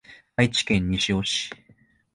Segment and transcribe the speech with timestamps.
[0.35, 1.51] 愛知県西尾市